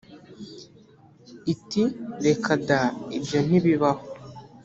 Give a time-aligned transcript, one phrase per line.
[1.53, 1.83] iti
[2.25, 2.81] reka da
[3.17, 4.03] ibyo ntibibaho.